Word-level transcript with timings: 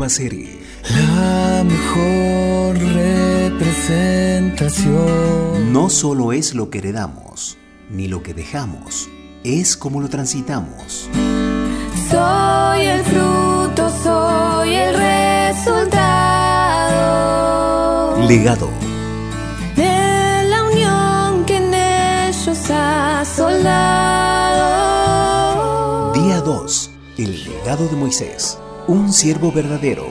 nueva 0.00 0.08
serie. 0.08 0.58
La 0.88 1.62
mejor 1.62 2.78
representación. 2.94 5.74
No 5.74 5.90
solo 5.90 6.32
es 6.32 6.54
lo 6.54 6.70
que 6.70 6.78
heredamos, 6.78 7.58
ni 7.90 8.08
lo 8.08 8.22
que 8.22 8.32
dejamos, 8.32 9.10
es 9.44 9.76
como 9.76 10.00
lo 10.00 10.08
transitamos. 10.08 11.10
Soy 12.08 12.86
el 12.86 13.04
fruto, 13.04 13.90
soy 14.02 14.74
el 14.74 14.94
resultado. 14.94 15.76
Legado. 18.26 18.70
De 19.76 20.48
la 20.48 20.62
unión 20.62 21.44
que 21.44 21.58
en 21.58 21.74
ellos 21.74 22.70
ha 22.70 23.22
soldado. 23.26 24.70
Día 26.14 26.40
2. 26.40 26.90
El 27.18 27.44
legado 27.44 27.86
de 27.86 27.96
Moisés. 27.96 28.56
Un 28.86 29.12
siervo 29.12 29.52
verdadero. 29.52 30.06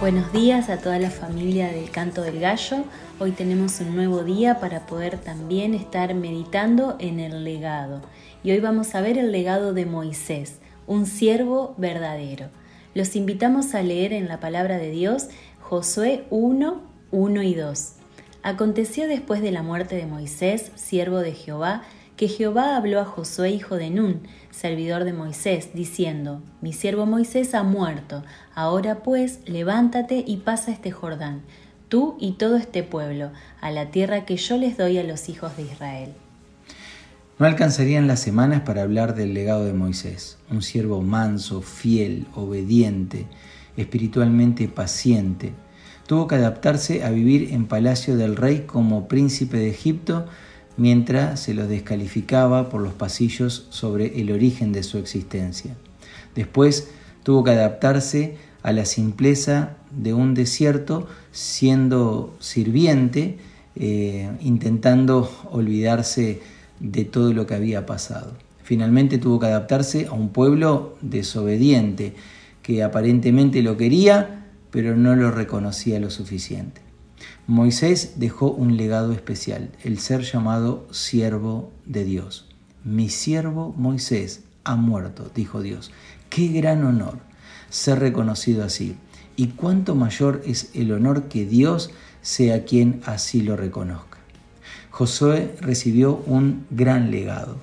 Buenos 0.00 0.32
días 0.32 0.68
a 0.68 0.78
toda 0.78 0.98
la 0.98 1.10
familia 1.10 1.68
del 1.68 1.90
Canto 1.90 2.22
del 2.22 2.40
Gallo. 2.40 2.84
Hoy 3.18 3.32
tenemos 3.32 3.80
un 3.80 3.94
nuevo 3.94 4.24
día 4.24 4.60
para 4.60 4.86
poder 4.86 5.18
también 5.18 5.74
estar 5.74 6.14
meditando 6.14 6.96
en 6.98 7.20
el 7.20 7.44
legado. 7.44 8.02
Y 8.42 8.52
hoy 8.52 8.60
vamos 8.60 8.94
a 8.94 9.00
ver 9.00 9.18
el 9.18 9.32
legado 9.32 9.74
de 9.74 9.86
Moisés, 9.86 10.58
un 10.86 11.06
siervo 11.06 11.74
verdadero. 11.78 12.48
Los 12.94 13.16
invitamos 13.16 13.74
a 13.74 13.82
leer 13.82 14.12
en 14.12 14.28
la 14.28 14.40
palabra 14.40 14.78
de 14.78 14.90
Dios 14.90 15.28
Josué 15.60 16.24
1, 16.30 16.80
1 17.10 17.42
y 17.42 17.54
2. 17.54 17.92
Aconteció 18.42 19.08
después 19.08 19.42
de 19.42 19.50
la 19.50 19.64
muerte 19.64 19.96
de 19.96 20.06
Moisés, 20.06 20.70
siervo 20.76 21.18
de 21.18 21.32
Jehová, 21.32 21.82
que 22.16 22.28
Jehová 22.28 22.76
habló 22.76 23.00
a 23.00 23.04
Josué 23.04 23.50
hijo 23.50 23.76
de 23.76 23.90
Nun, 23.90 24.20
servidor 24.50 25.04
de 25.04 25.12
Moisés, 25.12 25.70
diciendo, 25.74 26.42
Mi 26.62 26.72
siervo 26.72 27.04
Moisés 27.04 27.54
ha 27.54 27.62
muerto, 27.62 28.24
ahora 28.54 29.02
pues 29.02 29.40
levántate 29.46 30.24
y 30.26 30.38
pasa 30.38 30.72
este 30.72 30.90
Jordán, 30.90 31.42
tú 31.88 32.16
y 32.18 32.32
todo 32.32 32.56
este 32.56 32.82
pueblo, 32.82 33.30
a 33.60 33.70
la 33.70 33.90
tierra 33.90 34.24
que 34.24 34.36
yo 34.36 34.56
les 34.56 34.78
doy 34.78 34.98
a 34.98 35.04
los 35.04 35.28
hijos 35.28 35.56
de 35.56 35.64
Israel. 35.64 36.14
No 37.38 37.44
alcanzarían 37.44 38.06
las 38.06 38.20
semanas 38.20 38.62
para 38.62 38.80
hablar 38.80 39.14
del 39.14 39.34
legado 39.34 39.66
de 39.66 39.74
Moisés, 39.74 40.38
un 40.50 40.62
siervo 40.62 41.02
manso, 41.02 41.60
fiel, 41.60 42.26
obediente, 42.34 43.26
espiritualmente 43.76 44.68
paciente. 44.68 45.52
Tuvo 46.06 46.28
que 46.28 46.36
adaptarse 46.36 47.04
a 47.04 47.10
vivir 47.10 47.52
en 47.52 47.66
palacio 47.66 48.16
del 48.16 48.36
rey 48.36 48.60
como 48.60 49.06
príncipe 49.06 49.58
de 49.58 49.68
Egipto, 49.68 50.26
mientras 50.76 51.40
se 51.40 51.54
lo 51.54 51.66
descalificaba 51.66 52.68
por 52.68 52.80
los 52.80 52.92
pasillos 52.92 53.66
sobre 53.70 54.20
el 54.20 54.30
origen 54.32 54.72
de 54.72 54.82
su 54.82 54.98
existencia. 54.98 55.74
Después 56.34 56.88
tuvo 57.22 57.44
que 57.44 57.50
adaptarse 57.50 58.36
a 58.62 58.72
la 58.72 58.84
simpleza 58.84 59.76
de 59.90 60.12
un 60.12 60.34
desierto 60.34 61.06
siendo 61.32 62.36
sirviente, 62.40 63.38
eh, 63.76 64.30
intentando 64.40 65.30
olvidarse 65.50 66.40
de 66.80 67.04
todo 67.04 67.32
lo 67.32 67.46
que 67.46 67.54
había 67.54 67.86
pasado. 67.86 68.32
Finalmente 68.62 69.18
tuvo 69.18 69.38
que 69.38 69.46
adaptarse 69.46 70.06
a 70.06 70.12
un 70.12 70.30
pueblo 70.30 70.96
desobediente 71.00 72.14
que 72.62 72.82
aparentemente 72.82 73.62
lo 73.62 73.76
quería, 73.76 74.46
pero 74.72 74.96
no 74.96 75.14
lo 75.14 75.30
reconocía 75.30 76.00
lo 76.00 76.10
suficiente. 76.10 76.80
Moisés 77.46 78.14
dejó 78.16 78.50
un 78.50 78.76
legado 78.76 79.12
especial, 79.12 79.70
el 79.82 79.98
ser 79.98 80.22
llamado 80.22 80.86
siervo 80.90 81.72
de 81.84 82.04
Dios. 82.04 82.46
Mi 82.84 83.08
siervo 83.08 83.74
Moisés 83.76 84.42
ha 84.64 84.76
muerto, 84.76 85.30
dijo 85.34 85.62
Dios. 85.62 85.92
Qué 86.28 86.48
gran 86.48 86.84
honor 86.84 87.18
ser 87.70 88.00
reconocido 88.00 88.64
así. 88.64 88.96
Y 89.36 89.48
cuánto 89.48 89.94
mayor 89.94 90.42
es 90.46 90.70
el 90.74 90.92
honor 90.92 91.24
que 91.24 91.46
Dios 91.46 91.90
sea 92.22 92.64
quien 92.64 93.00
así 93.04 93.42
lo 93.42 93.56
reconozca. 93.56 94.18
Josué 94.90 95.54
recibió 95.60 96.16
un 96.26 96.66
gran 96.70 97.10
legado, 97.10 97.58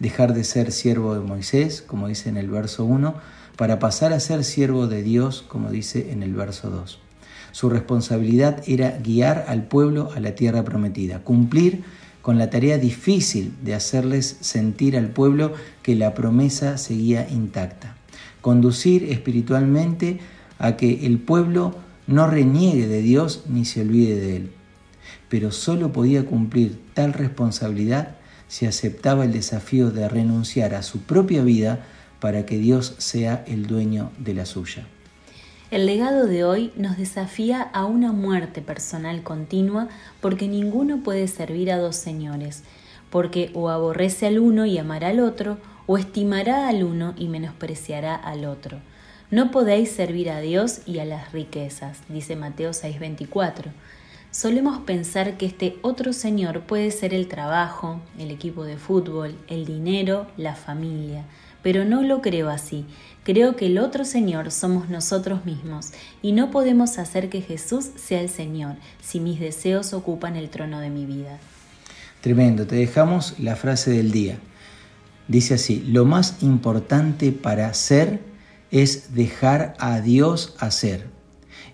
dejar 0.00 0.32
de 0.32 0.42
ser 0.42 0.72
siervo 0.72 1.14
de 1.14 1.20
Moisés, 1.20 1.82
como 1.82 2.08
dice 2.08 2.28
en 2.28 2.38
el 2.38 2.48
verso 2.48 2.84
1, 2.84 3.14
para 3.56 3.78
pasar 3.78 4.12
a 4.12 4.20
ser 4.20 4.42
siervo 4.42 4.86
de 4.86 5.02
Dios, 5.02 5.44
como 5.46 5.70
dice 5.70 6.12
en 6.12 6.22
el 6.22 6.34
verso 6.34 6.70
2. 6.70 6.98
Su 7.52 7.70
responsabilidad 7.70 8.62
era 8.66 8.98
guiar 8.98 9.44
al 9.48 9.64
pueblo 9.64 10.10
a 10.14 10.20
la 10.20 10.34
tierra 10.34 10.64
prometida, 10.64 11.20
cumplir 11.20 11.82
con 12.22 12.38
la 12.38 12.50
tarea 12.50 12.78
difícil 12.78 13.54
de 13.62 13.74
hacerles 13.74 14.36
sentir 14.40 14.96
al 14.96 15.08
pueblo 15.08 15.54
que 15.82 15.96
la 15.96 16.14
promesa 16.14 16.76
seguía 16.76 17.28
intacta, 17.28 17.96
conducir 18.40 19.04
espiritualmente 19.04 20.20
a 20.58 20.76
que 20.76 21.06
el 21.06 21.18
pueblo 21.18 21.74
no 22.06 22.26
reniegue 22.26 22.86
de 22.86 23.02
Dios 23.02 23.44
ni 23.48 23.64
se 23.64 23.82
olvide 23.82 24.16
de 24.16 24.36
Él. 24.36 24.50
Pero 25.28 25.52
solo 25.52 25.92
podía 25.92 26.24
cumplir 26.26 26.80
tal 26.94 27.12
responsabilidad 27.12 28.16
si 28.48 28.66
aceptaba 28.66 29.24
el 29.24 29.32
desafío 29.32 29.90
de 29.90 30.08
renunciar 30.08 30.74
a 30.74 30.82
su 30.82 31.00
propia 31.00 31.42
vida 31.42 31.86
para 32.20 32.46
que 32.46 32.58
Dios 32.58 32.94
sea 32.98 33.44
el 33.46 33.66
dueño 33.66 34.10
de 34.18 34.34
la 34.34 34.46
suya. 34.46 34.86
El 35.70 35.84
legado 35.84 36.26
de 36.26 36.44
hoy 36.44 36.72
nos 36.76 36.96
desafía 36.96 37.60
a 37.60 37.84
una 37.84 38.10
muerte 38.10 38.62
personal 38.62 39.22
continua 39.22 39.88
porque 40.22 40.48
ninguno 40.48 41.02
puede 41.02 41.28
servir 41.28 41.70
a 41.70 41.76
dos 41.76 41.94
señores, 41.94 42.62
porque 43.10 43.50
o 43.52 43.68
aborrece 43.68 44.26
al 44.26 44.38
uno 44.38 44.64
y 44.64 44.78
amará 44.78 45.08
al 45.08 45.20
otro, 45.20 45.58
o 45.86 45.98
estimará 45.98 46.68
al 46.68 46.84
uno 46.84 47.12
y 47.18 47.28
menospreciará 47.28 48.14
al 48.14 48.46
otro. 48.46 48.78
No 49.30 49.50
podéis 49.50 49.90
servir 49.90 50.30
a 50.30 50.40
Dios 50.40 50.80
y 50.86 51.00
a 51.00 51.04
las 51.04 51.32
riquezas, 51.32 51.98
dice 52.08 52.34
Mateo 52.34 52.70
6:24. 52.70 53.70
Solemos 54.30 54.78
pensar 54.78 55.36
que 55.36 55.44
este 55.44 55.76
otro 55.82 56.14
Señor 56.14 56.62
puede 56.62 56.90
ser 56.92 57.12
el 57.12 57.28
trabajo, 57.28 58.00
el 58.18 58.30
equipo 58.30 58.64
de 58.64 58.78
fútbol, 58.78 59.36
el 59.48 59.66
dinero, 59.66 60.28
la 60.38 60.54
familia, 60.54 61.24
pero 61.62 61.84
no 61.84 62.02
lo 62.02 62.22
creo 62.22 62.48
así. 62.48 62.84
Creo 63.24 63.56
que 63.56 63.66
el 63.66 63.78
otro 63.78 64.04
Señor 64.04 64.50
somos 64.50 64.88
nosotros 64.88 65.44
mismos 65.44 65.92
y 66.22 66.32
no 66.32 66.50
podemos 66.50 66.98
hacer 66.98 67.28
que 67.28 67.42
Jesús 67.42 67.90
sea 67.96 68.20
el 68.20 68.30
Señor 68.30 68.76
si 69.02 69.20
mis 69.20 69.38
deseos 69.38 69.92
ocupan 69.92 70.36
el 70.36 70.48
trono 70.48 70.80
de 70.80 70.90
mi 70.90 71.04
vida. 71.04 71.38
Tremendo, 72.20 72.66
te 72.66 72.76
dejamos 72.76 73.38
la 73.38 73.54
frase 73.54 73.90
del 73.90 74.12
día. 74.12 74.38
Dice 75.28 75.54
así, 75.54 75.84
lo 75.86 76.06
más 76.06 76.42
importante 76.42 77.32
para 77.32 77.72
ser 77.74 78.20
es 78.70 79.14
dejar 79.14 79.74
a 79.78 80.00
Dios 80.00 80.56
hacer 80.58 81.06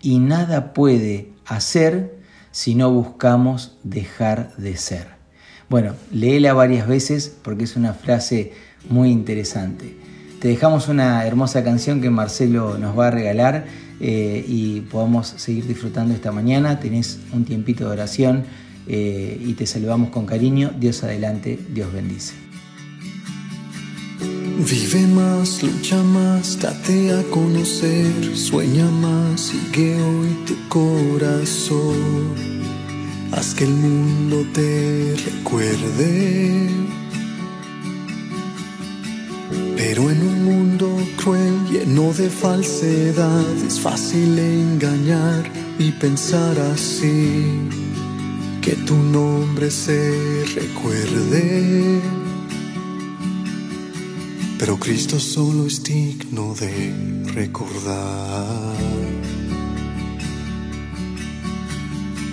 y 0.00 0.18
nada 0.18 0.72
puede 0.72 1.32
hacer 1.46 2.20
si 2.52 2.74
no 2.74 2.90
buscamos 2.92 3.76
dejar 3.82 4.56
de 4.56 4.76
ser. 4.76 5.08
Bueno, 5.68 5.94
léela 6.12 6.52
varias 6.52 6.86
veces 6.88 7.36
porque 7.42 7.64
es 7.64 7.76
una 7.76 7.92
frase 7.94 8.52
muy 8.88 9.10
interesante. 9.10 9.96
Te 10.40 10.48
dejamos 10.48 10.88
una 10.88 11.26
hermosa 11.26 11.62
canción 11.62 12.00
que 12.00 12.08
Marcelo 12.08 12.78
nos 12.78 12.98
va 12.98 13.08
a 13.08 13.10
regalar 13.10 13.66
eh, 14.00 14.42
y 14.48 14.80
podamos 14.80 15.26
seguir 15.36 15.66
disfrutando 15.66 16.14
esta 16.14 16.32
mañana. 16.32 16.80
Tenés 16.80 17.18
un 17.32 17.44
tiempito 17.44 17.84
de 17.84 17.90
oración 17.90 18.44
eh, 18.86 19.38
y 19.38 19.52
te 19.52 19.66
saludamos 19.66 20.08
con 20.08 20.24
cariño. 20.24 20.72
Dios 20.78 21.04
adelante, 21.04 21.58
Dios 21.72 21.92
bendice. 21.92 22.32
Vive 24.68 25.06
más, 25.06 25.62
lucha 25.62 26.02
más, 26.02 26.58
date 26.60 27.12
a 27.12 27.22
conocer, 27.30 28.36
sueña 28.36 28.90
más, 28.90 29.40
sigue 29.40 29.94
hoy 29.94 30.36
tu 30.46 30.54
corazón. 30.68 32.34
Haz 33.32 33.54
que 33.54 33.64
el 33.64 33.70
mundo 33.70 34.44
te 34.52 35.16
recuerde. 35.24 36.99
Pero 39.92 40.08
en 40.08 40.22
un 40.22 40.44
mundo 40.44 40.86
cruel, 41.16 41.66
lleno 41.68 42.12
de 42.12 42.30
falsedad, 42.30 43.44
es 43.66 43.80
fácil 43.80 44.38
engañar 44.38 45.42
y 45.80 45.90
pensar 45.90 46.56
así. 46.60 47.44
Que 48.62 48.76
tu 48.86 48.94
nombre 48.94 49.68
se 49.68 50.44
recuerde. 50.54 52.00
Pero 54.60 54.78
Cristo 54.78 55.18
solo 55.18 55.66
es 55.66 55.82
digno 55.82 56.54
de 56.54 57.24
recordar. 57.34 58.76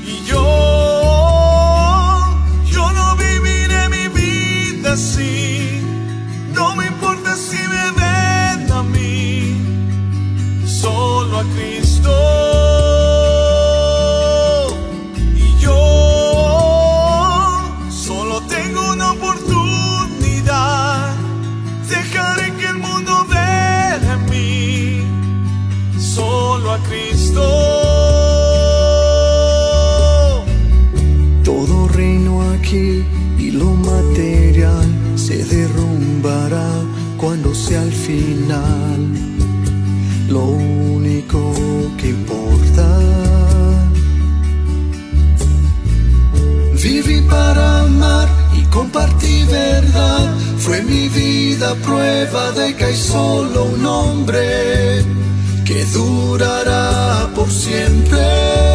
Y 0.06 0.24
yo, 0.30 0.44
yo 2.71 2.94
no 2.94 3.15
viviré 3.15 3.89
mi 3.89 4.07
vida 4.09 4.94
así. 4.94 5.46
Aquí 31.99 33.03
y 33.39 33.51
lo 33.51 33.73
material 33.73 34.88
se 35.15 35.44
derrumbará 35.44 36.69
cuando 37.17 37.55
sea 37.55 37.81
el 37.81 37.91
final. 37.91 38.99
Lo 40.29 40.44
único 40.45 41.53
que 41.97 42.09
importa. 42.09 42.88
Viví 46.83 47.21
para 47.21 47.81
amar 47.81 48.27
y 48.55 48.61
compartir 48.65 49.47
verdad. 49.47 50.35
Fue 50.59 50.83
mi 50.83 51.09
vida 51.09 51.73
prueba 51.83 52.51
de 52.51 52.75
que 52.75 52.85
hay 52.85 52.95
solo 52.95 53.65
un 53.65 53.85
hombre 53.85 55.03
que 55.65 55.83
durará 55.85 57.27
por 57.33 57.49
siempre. 57.49 58.66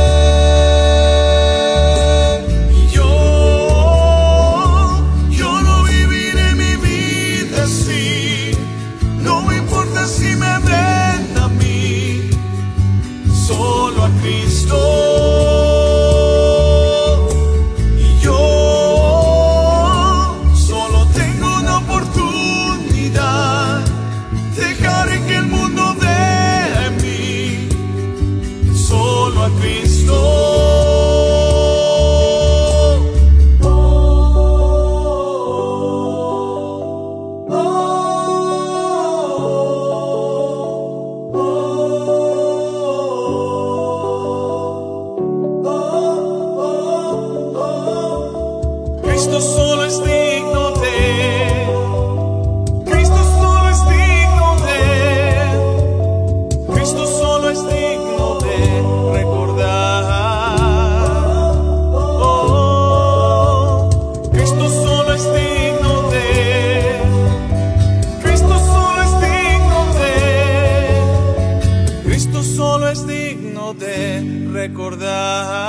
recordar. 74.62 75.61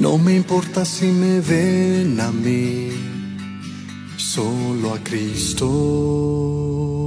No 0.00 0.18
me 0.18 0.34
importa 0.34 0.84
si 0.84 1.12
me 1.12 1.40
ven 1.40 2.18
a 2.20 2.32
mí, 2.32 2.90
solo 4.16 4.94
a 4.94 4.98
Cristo. 4.98 6.97